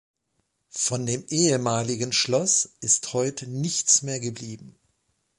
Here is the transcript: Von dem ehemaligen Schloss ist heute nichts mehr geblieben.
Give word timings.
Von 0.71 1.05
dem 1.05 1.25
ehemaligen 1.27 2.11
Schloss 2.11 2.73
ist 2.81 3.13
heute 3.13 3.45
nichts 3.47 4.01
mehr 4.01 4.19
geblieben. 4.19 4.75